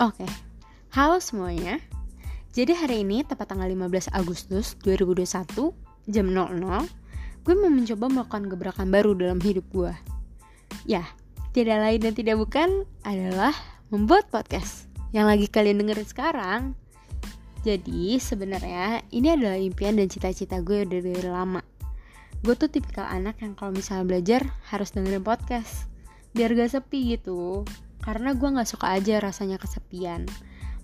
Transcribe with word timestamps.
Oke, 0.00 0.24
halo 0.96 1.20
semuanya. 1.20 1.76
Jadi 2.56 2.72
hari 2.72 3.04
ini 3.04 3.20
tepat 3.20 3.52
tanggal 3.52 3.68
15 3.68 4.08
Agustus 4.16 4.72
2021 4.80 5.28
jam 6.08 6.24
00 6.24 6.56
Gue 7.44 7.52
mau 7.60 7.68
mencoba 7.68 8.08
melakukan 8.08 8.48
gebrakan 8.48 8.88
baru 8.88 9.12
dalam 9.12 9.36
hidup 9.44 9.68
gue. 9.68 9.92
Ya, 10.88 11.04
tidak 11.52 11.84
lain 11.84 12.00
dan 12.00 12.16
tidak 12.16 12.40
bukan 12.40 12.88
adalah 13.04 13.52
membuat 13.92 14.32
podcast 14.32 14.88
Yang 15.12 15.26
lagi 15.36 15.46
kalian 15.52 15.84
dengerin 15.84 16.08
sekarang. 16.08 16.60
Jadi 17.60 18.16
sebenarnya 18.16 19.04
ini 19.12 19.36
adalah 19.36 19.60
impian 19.60 20.00
dan 20.00 20.08
cita-cita 20.08 20.64
gue 20.64 20.88
udah 20.88 21.00
dari 21.12 21.28
lama. 21.28 21.60
Gue 22.40 22.56
tuh 22.56 22.72
tipikal 22.72 23.04
anak 23.04 23.44
yang 23.44 23.52
kalau 23.52 23.76
misalnya 23.76 24.08
belajar 24.08 24.48
harus 24.72 24.96
dengerin 24.96 25.20
podcast 25.20 25.92
Biar 26.32 26.56
gak 26.56 26.72
sepi 26.72 27.20
gitu 27.20 27.68
karena 28.00 28.32
gue 28.36 28.48
nggak 28.48 28.68
suka 28.68 28.96
aja 28.96 29.20
rasanya 29.20 29.56
kesepian. 29.56 30.24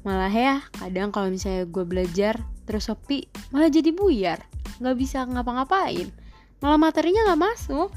Malah 0.06 0.30
ya 0.30 0.54
kadang 0.78 1.10
kalau 1.10 1.32
misalnya 1.32 1.66
gue 1.66 1.84
belajar 1.84 2.38
terus 2.68 2.86
sepi 2.86 3.26
malah 3.50 3.72
jadi 3.72 3.90
buyar. 3.90 4.38
Nggak 4.78 4.96
bisa 4.96 5.24
ngapa-ngapain. 5.26 6.12
Malah 6.62 6.78
materinya 6.78 7.32
nggak 7.32 7.42
masuk. 7.42 7.90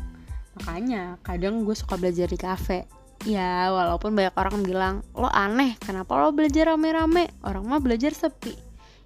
Makanya 0.60 1.22
kadang 1.22 1.64
gue 1.64 1.76
suka 1.78 1.96
belajar 1.96 2.28
di 2.28 2.40
kafe. 2.40 2.90
Ya 3.28 3.70
walaupun 3.70 4.16
banyak 4.16 4.36
orang 4.40 4.64
bilang 4.64 4.96
lo 5.12 5.28
aneh 5.28 5.76
kenapa 5.84 6.16
lo 6.18 6.32
belajar 6.32 6.72
rame-rame? 6.72 7.30
Orang 7.44 7.68
mah 7.68 7.84
belajar 7.84 8.16
sepi. 8.16 8.56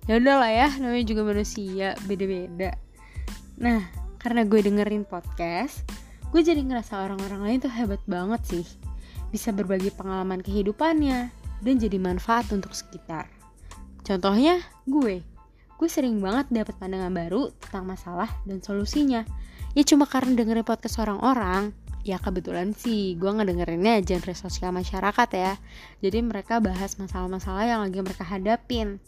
Ya 0.06 0.22
udahlah 0.22 0.52
ya 0.54 0.70
namanya 0.78 1.06
juga 1.06 1.22
manusia 1.26 1.98
beda-beda. 2.06 2.78
Nah 3.58 4.04
karena 4.24 4.48
gue 4.48 4.64
dengerin 4.64 5.04
podcast 5.04 5.84
gue 6.32 6.42
jadi 6.42 6.64
ngerasa 6.64 7.04
orang-orang 7.04 7.44
lain 7.44 7.60
tuh 7.68 7.70
hebat 7.76 8.00
banget 8.08 8.42
sih 8.48 8.66
bisa 9.34 9.50
berbagi 9.50 9.90
pengalaman 9.90 10.46
kehidupannya, 10.46 11.34
dan 11.66 11.76
jadi 11.82 11.98
manfaat 11.98 12.54
untuk 12.54 12.78
sekitar. 12.78 13.26
Contohnya, 14.06 14.62
gue. 14.86 15.26
Gue 15.74 15.90
sering 15.90 16.22
banget 16.22 16.54
dapat 16.54 16.78
pandangan 16.78 17.10
baru 17.10 17.50
tentang 17.58 17.90
masalah 17.90 18.30
dan 18.46 18.62
solusinya. 18.62 19.26
Ya 19.74 19.82
cuma 19.82 20.06
karena 20.06 20.38
dengerin 20.38 20.62
podcast 20.62 21.02
orang-orang, 21.02 21.74
ya 22.06 22.22
kebetulan 22.22 22.78
sih 22.78 23.18
gue 23.18 23.32
ngedengerinnya 23.32 24.06
genre 24.06 24.36
sosial 24.38 24.70
masyarakat 24.70 25.30
ya. 25.34 25.58
Jadi 26.04 26.20
mereka 26.22 26.62
bahas 26.62 26.94
masalah-masalah 27.02 27.66
yang 27.66 27.82
lagi 27.82 28.00
mereka 28.06 28.22
hadapin. 28.22 29.02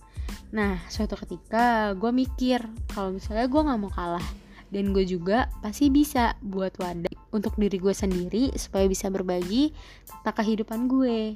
Nah, 0.49 0.81
suatu 0.89 1.13
ketika 1.21 1.93
gue 1.93 2.09
mikir 2.09 2.65
kalau 2.89 3.13
misalnya 3.13 3.45
gue 3.45 3.61
gak 3.61 3.77
mau 3.77 3.93
kalah 3.93 4.25
dan 4.73 4.93
gue 4.93 5.05
juga 5.05 5.51
pasti 5.61 5.89
bisa 5.93 6.37
buat 6.41 6.75
wadah 6.81 7.13
untuk 7.35 7.57
diri 7.59 7.77
gue 7.77 7.91
sendiri 7.91 8.55
supaya 8.55 8.87
bisa 8.87 9.11
berbagi 9.11 9.75
tentang 10.07 10.35
kehidupan 10.41 10.87
gue. 10.87 11.35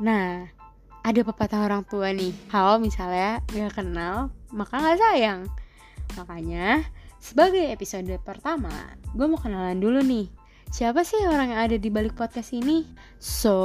Nah, 0.00 0.48
ada 1.00 1.20
pepatah 1.24 1.64
orang 1.64 1.86
tua 1.88 2.12
nih, 2.12 2.32
kalau 2.52 2.76
misalnya 2.76 3.40
gak 3.48 3.80
kenal, 3.80 4.28
maka 4.52 4.80
gak 4.80 4.98
sayang. 5.00 5.40
Makanya, 6.18 6.84
sebagai 7.22 7.70
episode 7.70 8.10
pertama, 8.24 8.72
gue 9.14 9.26
mau 9.28 9.40
kenalan 9.40 9.78
dulu 9.78 10.00
nih. 10.04 10.28
Siapa 10.70 11.02
sih 11.02 11.18
orang 11.26 11.50
yang 11.50 11.60
ada 11.66 11.76
di 11.76 11.90
balik 11.90 12.14
podcast 12.14 12.54
ini? 12.54 12.86
So, 13.18 13.58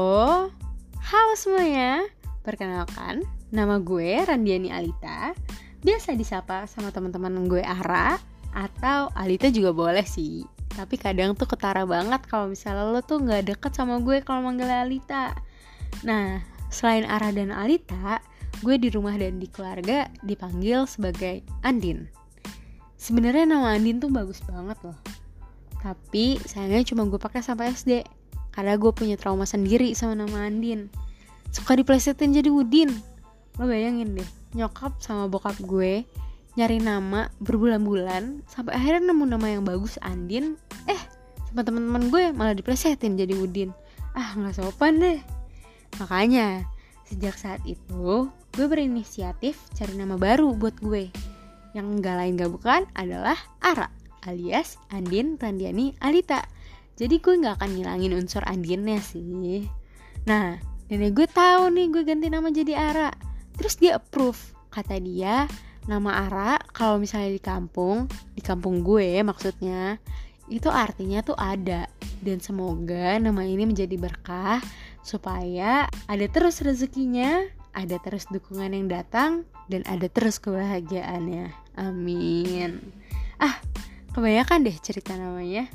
halo 0.97 1.33
semuanya. 1.37 2.05
Perkenalkan, 2.41 3.25
nama 3.49 3.81
gue 3.81 4.21
Randiani 4.25 4.69
Alita. 4.73 5.33
Biasa 5.85 6.17
disapa 6.17 6.65
sama 6.65 6.89
teman-teman 6.89 7.45
gue 7.45 7.61
Ara 7.61 8.17
atau 8.55 9.11
Alita 9.11 9.51
juga 9.51 9.75
boleh 9.75 10.07
sih. 10.07 10.47
Tapi 10.71 10.95
kadang 10.95 11.35
tuh 11.35 11.47
ketara 11.47 11.83
banget 11.83 12.23
kalau 12.25 12.51
misalnya 12.51 12.87
lo 12.87 13.03
tuh 13.03 13.19
nggak 13.19 13.51
deket 13.51 13.71
sama 13.75 13.99
gue 13.99 14.23
kalau 14.23 14.47
manggil 14.47 14.71
Alita. 14.71 15.35
Nah 16.07 16.39
selain 16.71 17.03
Ara 17.03 17.35
dan 17.35 17.51
Alita 17.51 18.23
gue 18.63 18.75
di 18.79 18.87
rumah 18.87 19.13
dan 19.19 19.37
di 19.37 19.51
keluarga 19.51 20.07
dipanggil 20.23 20.87
sebagai 20.87 21.43
Andin. 21.61 22.07
Sebenarnya 22.95 23.43
nama 23.43 23.75
Andin 23.75 23.99
tuh 23.99 24.09
bagus 24.09 24.39
banget 24.47 24.79
loh. 24.81 24.97
Tapi 25.83 26.39
sayangnya 26.47 26.87
cuma 26.87 27.05
gue 27.05 27.19
pakai 27.19 27.43
sampai 27.43 27.75
SD 27.75 28.07
karena 28.55 28.79
gue 28.79 28.89
punya 28.95 29.19
trauma 29.19 29.43
sendiri 29.43 29.91
sama 29.93 30.15
nama 30.15 30.47
Andin. 30.47 30.87
Suka 31.51 31.75
diplesetin 31.75 32.31
jadi 32.31 32.47
Udin. 32.47 32.89
Lo 33.59 33.67
bayangin 33.67 34.15
deh 34.15 34.29
nyokap 34.55 34.95
sama 35.03 35.27
bokap 35.27 35.59
gue 35.59 36.07
nyari 36.55 36.79
nama 36.79 37.27
berbulan-bulan 37.43 38.47
sampai 38.47 38.79
akhirnya 38.79 39.11
nemu 39.11 39.25
nama 39.27 39.47
yang 39.51 39.63
bagus 39.67 39.99
Andin. 39.99 40.55
Eh 40.87 41.01
sama 41.51 41.67
teman-teman 41.67 42.07
gue 42.07 42.23
malah 42.31 42.55
diplesetin 42.55 43.19
jadi 43.19 43.35
Udin. 43.35 43.75
Ah 44.15 44.35
nggak 44.35 44.55
sopan 44.55 45.03
deh. 45.03 45.19
Makanya 45.99 46.63
sejak 47.07 47.35
saat 47.35 47.61
itu 47.67 48.31
gue 48.55 48.65
berinisiatif 48.71 49.59
cari 49.75 49.93
nama 49.99 50.15
baru 50.15 50.55
buat 50.55 50.79
gue. 50.79 51.11
Yang 51.75 51.87
nggak 51.99 52.15
lain 52.15 52.33
gak 52.39 52.51
bukan 52.55 52.81
adalah 52.95 53.35
Ara 53.59 53.91
alias 54.23 54.79
Andin 54.95 55.35
Randiani 55.35 55.91
Alita. 55.99 56.39
Jadi 56.95 57.19
gue 57.19 57.35
nggak 57.35 57.59
akan 57.59 57.69
ngilangin 57.75 58.15
unsur 58.15 58.47
Andinnya 58.47 59.03
sih. 59.03 59.67
Nah 60.23 60.55
nenek 60.87 61.11
gue 61.11 61.27
tahu 61.27 61.67
nih 61.75 61.91
gue 61.91 62.03
ganti 62.07 62.31
nama 62.31 62.47
jadi 62.47 62.73
Ara. 62.79 63.11
Terus 63.59 63.75
dia 63.75 63.99
approve. 63.99 64.39
Kata 64.71 64.99
dia 64.99 65.47
nama 65.85 66.25
Ara 66.25 66.57
kalau 66.73 66.97
misalnya 66.97 67.29
di 67.33 67.41
kampung 67.41 68.09
di 68.33 68.41
kampung 68.41 68.81
gue 68.81 69.21
maksudnya 69.21 70.01
itu 70.49 70.69
artinya 70.69 71.25
tuh 71.25 71.37
ada. 71.37 71.89
Dan 72.21 72.41
semoga 72.41 73.17
nama 73.21 73.45
ini 73.45 73.69
menjadi 73.69 73.97
berkah 73.97 74.61
supaya 75.05 75.85
ada 76.09 76.25
terus 76.25 76.61
rezekinya 76.61 77.45
ada 77.75 77.99
terus 78.01 78.25
dukungan 78.31 78.71
yang 78.71 78.87
datang 78.89 79.45
dan 79.69 79.85
ada 79.85 80.09
terus 80.09 80.41
kebahagiaannya. 80.41 81.53
Amin. 81.77 82.81
Ah 83.37 83.61
kebanyakan 84.15 84.65
deh 84.65 84.77
cerita 84.79 85.13
namanya. 85.13 85.69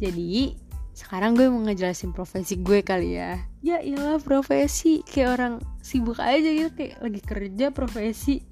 Jadi 0.00 0.56
sekarang 0.94 1.34
gue 1.34 1.46
mau 1.50 1.62
ngejelasin 1.66 2.14
profesi 2.14 2.58
gue 2.58 2.82
kali 2.82 3.18
ya. 3.18 3.38
Ya 3.62 3.78
iyalah 3.82 4.18
profesi. 4.18 5.04
Kayak 5.06 5.30
orang 5.38 5.54
sibuk 5.84 6.18
aja 6.18 6.48
gitu 6.48 6.70
kayak 6.74 7.02
lagi 7.02 7.20
kerja 7.22 7.66
profesi 7.70 8.42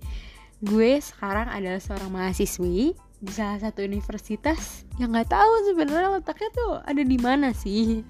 gue 0.63 1.03
sekarang 1.03 1.51
adalah 1.51 1.83
seorang 1.83 2.15
mahasiswi 2.15 2.95
di 3.23 3.33
salah 3.35 3.59
satu 3.59 3.83
universitas 3.83 4.87
yang 4.99 5.11
nggak 5.11 5.35
tahu 5.35 5.53
sebenarnya 5.67 6.23
letaknya 6.23 6.51
tuh 6.55 6.73
ada 6.87 7.03
di 7.03 7.19
mana 7.19 7.51
sih. 7.51 8.07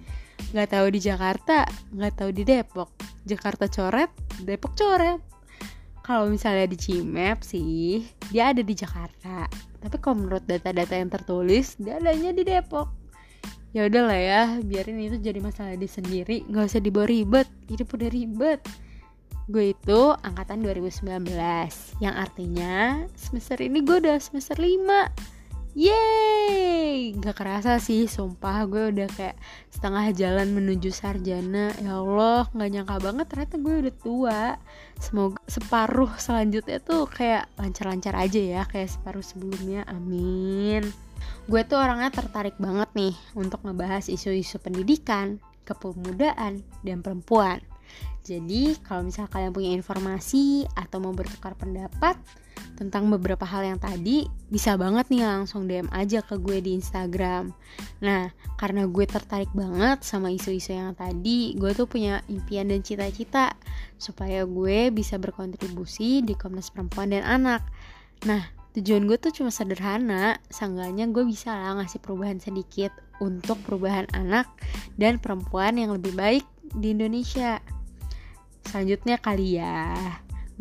Nggak 0.53 0.69
tahu 0.69 0.87
di 0.93 1.01
Jakarta 1.01 1.65
nggak 1.97 2.13
tahu 2.13 2.31
di 2.33 2.45
Depok. 2.45 2.93
Jakarta 3.25 3.69
coret 3.73 4.13
Depok 4.45 4.77
coret. 4.77 5.21
Kalau 6.05 6.29
misalnya 6.29 6.69
di 6.69 6.77
Cimap 6.77 7.41
sih 7.41 8.05
dia 8.29 8.53
ada 8.53 8.61
di 8.61 8.75
Jakarta. 8.77 9.49
Tapi 9.81 9.97
kalau 9.97 10.21
menurut 10.21 10.45
data-data 10.45 10.93
yang 10.93 11.09
tertulis 11.09 11.81
dia 11.81 11.97
adanya 11.97 12.37
di 12.37 12.45
Depok. 12.45 12.93
Ya 13.73 13.89
udahlah 13.89 14.21
ya 14.21 14.43
biarin 14.61 15.01
itu 15.01 15.17
jadi 15.17 15.41
masalah 15.41 15.73
di 15.73 15.89
sendiri. 15.89 16.45
Nggak 16.53 16.69
usah 16.69 16.81
dibawa 16.85 17.09
ribet 17.09 17.49
hidup 17.73 17.97
udah 17.97 18.13
ribet 18.13 18.61
gue 19.53 19.77
itu 19.77 20.01
angkatan 20.25 20.65
2019 20.65 21.29
yang 22.01 22.17
artinya 22.17 23.05
semester 23.13 23.61
ini 23.61 23.85
gue 23.85 24.01
udah 24.01 24.17
semester 24.17 24.57
5 24.57 25.33
Yeay, 25.73 27.17
gak 27.17 27.33
kerasa 27.33 27.81
sih, 27.81 28.05
sumpah 28.05 28.69
gue 28.69 28.93
udah 28.93 29.09
kayak 29.09 29.41
setengah 29.73 30.13
jalan 30.13 30.53
menuju 30.53 30.93
sarjana. 30.93 31.73
Ya 31.81 31.97
Allah, 31.97 32.45
gak 32.53 32.71
nyangka 32.77 33.01
banget 33.01 33.27
ternyata 33.33 33.57
gue 33.57 33.75
udah 33.81 33.95
tua. 34.05 34.43
Semoga 35.01 35.41
separuh 35.49 36.13
selanjutnya 36.21 36.77
tuh 36.77 37.09
kayak 37.09 37.49
lancar-lancar 37.57 38.13
aja 38.13 38.37
ya 38.37 38.63
Kayak 38.69 39.01
separuh 39.01 39.25
sebelumnya, 39.25 39.89
amin. 39.89 40.85
Gue 41.49 41.65
tuh 41.65 41.81
orangnya 41.81 42.13
tertarik 42.13 42.61
banget 42.61 42.93
nih 42.93 43.17
untuk 43.33 43.65
ngebahas 43.65 44.13
isu-isu 44.13 44.61
pendidikan, 44.61 45.41
kepemudaan, 45.65 46.61
dan 46.85 47.01
perempuan 47.01 47.65
jadi 48.23 48.79
kalau 48.87 49.11
misal 49.11 49.27
kalian 49.27 49.51
punya 49.51 49.75
informasi 49.75 50.71
atau 50.79 51.03
mau 51.03 51.11
bertukar 51.11 51.59
pendapat 51.59 52.15
tentang 52.79 53.11
beberapa 53.11 53.43
hal 53.43 53.67
yang 53.67 53.81
tadi, 53.83 54.27
bisa 54.51 54.79
banget 54.79 55.11
nih 55.11 55.27
langsung 55.27 55.67
DM 55.67 55.91
aja 55.91 56.23
ke 56.23 56.39
gue 56.39 56.63
di 56.63 56.79
Instagram. 56.79 57.51
Nah, 58.03 58.31
karena 58.59 58.87
gue 58.87 59.05
tertarik 59.07 59.51
banget 59.55 60.07
sama 60.07 60.31
isu-isu 60.31 60.75
yang 60.75 60.95
tadi, 60.95 61.55
gue 61.59 61.71
tuh 61.75 61.91
punya 61.91 62.23
impian 62.31 62.71
dan 62.71 62.83
cita-cita 62.83 63.55
supaya 63.99 64.47
gue 64.47 64.91
bisa 64.95 65.19
berkontribusi 65.19 66.23
di 66.23 66.35
Komnas 66.39 66.71
Perempuan 66.71 67.11
dan 67.11 67.27
Anak. 67.27 67.63
Nah, 68.27 68.43
tujuan 68.79 69.05
gue 69.11 69.19
tuh 69.19 69.35
cuma 69.35 69.51
sederhana, 69.51 70.39
seenggaknya 70.49 71.11
gue 71.11 71.27
bisa 71.27 71.53
lah 71.53 71.83
ngasih 71.83 71.99
perubahan 71.99 72.39
sedikit 72.39 72.95
untuk 73.23 73.59
perubahan 73.63 74.11
anak 74.15 74.51
dan 74.99 75.23
perempuan 75.23 75.79
yang 75.79 75.95
lebih 75.95 76.15
baik 76.19 76.47
di 76.75 76.97
Indonesia 76.97 77.61
selanjutnya 78.69 79.17
kali 79.19 79.59
ya 79.59 79.91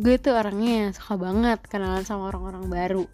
gue 0.00 0.16
tuh 0.18 0.34
orangnya 0.34 0.90
suka 0.96 1.14
banget 1.20 1.58
kenalan 1.68 2.02
sama 2.02 2.32
orang-orang 2.32 2.66
baru 2.66 3.06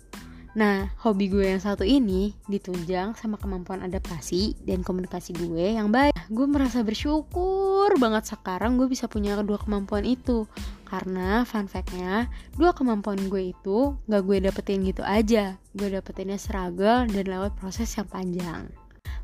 Nah, 0.59 0.91
hobi 1.05 1.31
gue 1.31 1.55
yang 1.55 1.63
satu 1.63 1.87
ini 1.87 2.35
ditunjang 2.51 3.15
sama 3.15 3.39
kemampuan 3.39 3.79
adaptasi 3.85 4.59
dan 4.67 4.83
komunikasi 4.83 5.31
gue 5.39 5.79
yang 5.79 5.95
baik. 5.95 6.11
Gue 6.35 6.51
merasa 6.51 6.83
bersyukur 6.83 7.95
banget 8.01 8.27
sekarang 8.27 8.75
gue 8.75 8.91
bisa 8.91 9.07
punya 9.07 9.39
kedua 9.39 9.55
kemampuan 9.63 10.03
itu. 10.03 10.51
Karena 10.83 11.47
fun 11.47 11.71
fact-nya, 11.71 12.27
dua 12.59 12.75
kemampuan 12.75 13.31
gue 13.31 13.55
itu 13.55 13.95
gak 14.11 14.23
gue 14.27 14.37
dapetin 14.43 14.83
gitu 14.83 15.07
aja. 15.07 15.61
Gue 15.79 15.95
dapetinnya 15.95 16.41
struggle 16.41 17.07
dan 17.07 17.25
lewat 17.29 17.55
proses 17.55 17.95
yang 17.95 18.11
panjang. 18.11 18.67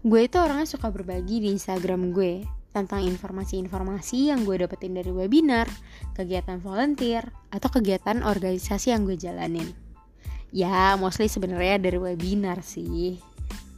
Gue 0.06 0.30
itu 0.30 0.38
orangnya 0.38 0.70
suka 0.70 0.92
berbagi 0.92 1.42
di 1.42 1.48
Instagram 1.50 2.14
gue 2.14 2.46
tentang 2.74 3.06
informasi-informasi 3.06 4.34
yang 4.34 4.42
gue 4.42 4.58
dapetin 4.58 4.98
dari 4.98 5.14
webinar, 5.14 5.70
kegiatan 6.18 6.58
volunteer, 6.58 7.30
atau 7.54 7.70
kegiatan 7.70 8.26
organisasi 8.26 8.90
yang 8.90 9.06
gue 9.06 9.14
jalanin. 9.14 9.70
Ya, 10.50 10.98
mostly 10.98 11.30
sebenarnya 11.30 11.78
dari 11.78 11.98
webinar 12.02 12.66
sih. 12.66 13.22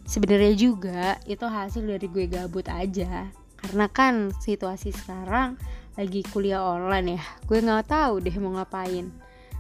Sebenarnya 0.09 0.57
juga 0.57 1.21
itu 1.29 1.45
hasil 1.45 1.85
dari 1.85 2.09
gue 2.09 2.25
gabut 2.25 2.65
aja. 2.73 3.29
Karena 3.61 3.87
kan 3.93 4.33
situasi 4.41 4.97
sekarang 4.97 5.61
lagi 5.97 6.25
kuliah 6.33 6.65
online 6.65 7.21
ya. 7.21 7.23
Gue 7.45 7.61
nggak 7.61 7.93
tahu 7.93 8.25
deh 8.25 8.37
mau 8.41 8.57
ngapain. 8.57 9.13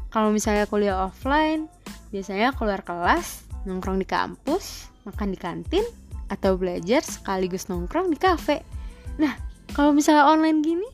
Kalau 0.08 0.32
misalnya 0.32 0.64
kuliah 0.64 1.08
offline, 1.08 1.68
biasanya 2.08 2.56
keluar 2.56 2.80
kelas, 2.80 3.44
nongkrong 3.68 4.00
di 4.00 4.08
kampus, 4.08 4.88
makan 5.04 5.34
di 5.34 5.38
kantin, 5.40 5.84
atau 6.30 6.56
belajar 6.56 7.02
sekaligus 7.02 7.68
nongkrong 7.68 8.12
di 8.12 8.18
kafe. 8.20 8.75
Nah, 9.16 9.34
kalau 9.72 9.92
misalnya 9.92 10.28
online 10.28 10.60
gini, 10.64 10.88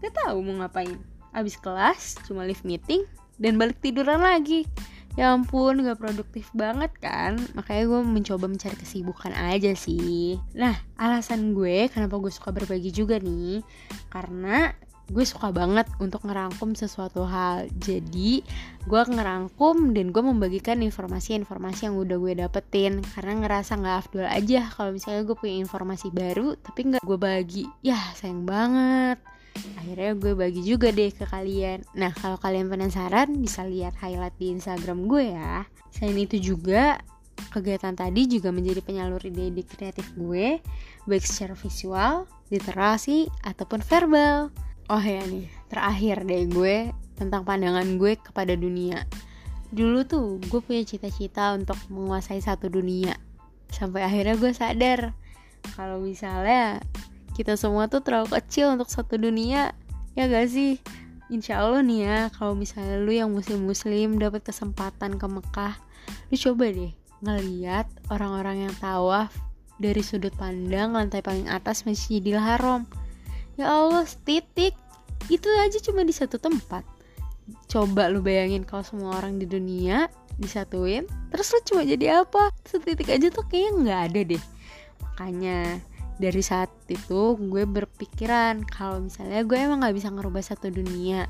gak 0.00 0.14
tahu 0.24 0.40
mau 0.44 0.64
ngapain. 0.64 0.96
Abis 1.32 1.56
kelas, 1.56 2.20
cuma 2.28 2.44
live 2.44 2.60
meeting, 2.64 3.08
dan 3.40 3.56
balik 3.56 3.80
tiduran 3.80 4.20
lagi. 4.20 4.68
Ya 5.12 5.36
ampun 5.36 5.84
gak 5.84 6.00
produktif 6.00 6.48
banget 6.56 6.88
kan? 6.96 7.36
Makanya 7.52 7.84
gue 7.84 8.00
mencoba 8.00 8.48
mencari 8.48 8.76
kesibukan 8.80 9.36
aja 9.36 9.76
sih. 9.76 10.40
Nah 10.56 10.72
alasan 10.96 11.52
gue 11.52 11.92
kenapa 11.92 12.16
gue 12.16 12.32
suka 12.32 12.48
berbagi 12.48 12.88
juga 12.88 13.20
nih 13.20 13.60
karena 14.08 14.72
gue 15.12 15.28
suka 15.28 15.52
banget 15.52 15.84
untuk 16.00 16.24
ngerangkum 16.24 16.72
sesuatu 16.72 17.28
hal. 17.28 17.68
Jadi 17.76 18.40
gue 18.88 19.02
ngerangkum 19.04 19.92
dan 19.92 20.08
gue 20.08 20.22
membagikan 20.24 20.80
informasi-informasi 20.80 21.92
yang 21.92 22.00
udah 22.00 22.16
gue 22.16 22.32
dapetin. 22.40 23.04
Karena 23.12 23.44
ngerasa 23.44 23.76
nggak 23.76 23.96
afdol 24.08 24.26
aja 24.26 24.72
kalau 24.72 24.96
misalnya 24.96 25.28
gue 25.28 25.36
punya 25.36 25.60
informasi 25.60 26.08
baru 26.08 26.56
tapi 26.56 26.88
nggak 26.88 27.04
gue 27.04 27.18
bagi. 27.20 27.64
Ya 27.84 28.00
sayang 28.16 28.48
banget. 28.48 29.20
Akhirnya 29.76 30.16
gue 30.16 30.32
bagi 30.32 30.64
juga 30.64 30.88
deh 30.88 31.12
ke 31.12 31.28
kalian. 31.28 31.84
Nah 31.92 32.16
kalau 32.16 32.40
kalian 32.40 32.72
penasaran 32.72 33.36
bisa 33.36 33.68
lihat 33.68 33.92
highlight 34.00 34.34
di 34.40 34.56
instagram 34.56 35.04
gue 35.04 35.36
ya. 35.36 35.68
Selain 35.92 36.16
itu 36.16 36.40
juga 36.40 36.96
kegiatan 37.52 37.92
tadi 37.92 38.24
juga 38.24 38.48
menjadi 38.48 38.80
penyalur 38.80 39.20
ide-ide 39.20 39.60
kreatif 39.68 40.08
gue. 40.16 40.56
Baik 41.04 41.24
secara 41.28 41.52
visual 41.52 42.24
literasi 42.48 43.28
ataupun 43.44 43.80
verbal 43.84 44.52
oh 44.92 45.00
ya 45.00 45.24
nih. 45.24 45.48
Terakhir 45.72 46.28
deh 46.28 46.44
gue 46.52 46.92
tentang 47.16 47.48
pandangan 47.48 47.96
gue 47.96 48.12
kepada 48.20 48.52
dunia. 48.52 49.08
Dulu 49.72 50.04
tuh 50.04 50.36
gue 50.44 50.60
punya 50.60 50.84
cita-cita 50.84 51.56
untuk 51.56 51.80
menguasai 51.88 52.44
satu 52.44 52.68
dunia. 52.68 53.16
Sampai 53.72 54.04
akhirnya 54.04 54.36
gue 54.36 54.52
sadar 54.52 55.16
kalau 55.72 56.04
misalnya 56.04 56.84
kita 57.32 57.56
semua 57.56 57.88
tuh 57.88 58.04
terlalu 58.04 58.36
kecil 58.36 58.76
untuk 58.76 58.92
satu 58.92 59.16
dunia 59.16 59.72
ya 60.12 60.28
gak 60.28 60.52
sih? 60.52 60.76
Insya 61.32 61.64
Allah 61.64 61.80
nih 61.80 62.00
ya 62.04 62.18
kalau 62.36 62.52
misalnya 62.52 63.00
lu 63.00 63.08
yang 63.08 63.32
muslim-muslim 63.32 64.20
dapat 64.20 64.44
kesempatan 64.44 65.16
ke 65.16 65.24
Mekah 65.24 65.80
lu 66.28 66.36
coba 66.36 66.68
deh 66.68 66.92
ngeliat 67.24 67.88
orang-orang 68.12 68.68
yang 68.68 68.74
tawaf 68.76 69.32
dari 69.80 70.04
sudut 70.04 70.34
pandang 70.36 70.92
lantai 70.92 71.24
paling 71.24 71.48
atas 71.48 71.88
Masjidil 71.88 72.36
Haram. 72.36 72.84
Ya 73.56 73.72
Allah 73.72 74.04
titik 74.26 74.76
itu 75.32 75.48
aja 75.48 75.80
cuma 75.80 76.04
di 76.04 76.12
satu 76.12 76.36
tempat. 76.36 76.84
Coba 77.66 78.12
lu 78.12 78.20
bayangin 78.20 78.68
kalau 78.68 78.84
semua 78.84 79.16
orang 79.16 79.40
di 79.40 79.48
dunia 79.48 80.12
disatuin 80.36 81.04
terus 81.32 81.48
lu 81.56 81.60
cuma 81.72 81.82
jadi 81.88 82.20
apa? 82.20 82.52
Setitik 82.68 83.08
aja 83.08 83.32
tuh 83.32 83.48
kayaknya 83.48 83.72
nggak 83.80 84.00
ada 84.12 84.20
deh. 84.36 84.42
Makanya 85.00 85.58
dari 86.20 86.42
saat 86.44 86.68
itu 86.92 87.34
gue 87.40 87.64
berpikiran 87.64 88.62
kalau 88.68 89.00
misalnya 89.00 89.42
gue 89.42 89.56
emang 89.58 89.82
gak 89.82 89.96
bisa 89.96 90.12
ngerubah 90.12 90.44
satu 90.44 90.70
dunia 90.70 91.26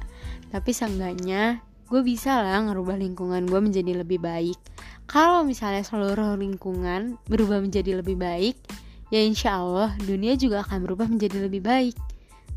tapi 0.51 0.75
seenggaknya 0.75 1.63
gue 1.89 2.03
bisa 2.05 2.43
lah 2.45 2.61
ngerubah 2.67 2.99
lingkungan 2.99 3.47
gue 3.47 3.61
menjadi 3.63 4.03
lebih 4.03 4.19
baik. 4.21 4.59
Kalau 5.07 5.47
misalnya 5.47 5.85
seluruh 5.87 6.37
lingkungan 6.37 7.21
berubah 7.31 7.63
menjadi 7.63 8.03
lebih 8.03 8.19
baik 8.19 8.57
ya 9.13 9.21
insya 9.21 9.61
Allah 9.61 9.93
dunia 10.01 10.33
juga 10.41 10.65
akan 10.65 10.89
berubah 10.89 11.05
menjadi 11.05 11.45
lebih 11.45 11.61
baik 11.61 11.97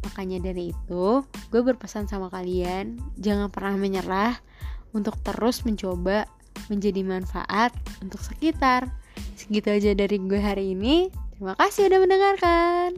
makanya 0.06 0.38
dari 0.52 0.72
itu 0.72 1.06
gue 1.50 1.62
berpesan 1.66 2.06
sama 2.06 2.30
kalian 2.30 3.02
jangan 3.18 3.50
pernah 3.50 3.75
menyerah 3.75 4.38
untuk 4.94 5.18
terus 5.25 5.66
mencoba 5.66 6.30
menjadi 6.69 7.02
manfaat 7.04 7.75
untuk 8.00 8.22
sekitar 8.22 8.88
segitu 9.36 9.74
aja 9.74 9.92
dari 9.98 10.22
gue 10.22 10.40
hari 10.40 10.78
ini 10.78 11.12
Terima 11.36 11.52
kasih 11.60 11.92
sudah 11.92 12.00
mendengarkan. 12.00 12.96